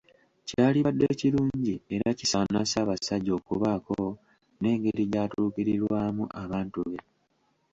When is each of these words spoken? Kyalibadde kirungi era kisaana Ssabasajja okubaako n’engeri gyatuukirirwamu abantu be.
Kyalibadde 0.47 1.05
kirungi 1.19 1.75
era 1.95 2.07
kisaana 2.19 2.59
Ssabasajja 2.63 3.31
okubaako 3.39 3.97
n’engeri 4.61 5.03
gyatuukirirwamu 5.11 6.23
abantu 6.43 6.79
be. 6.89 6.99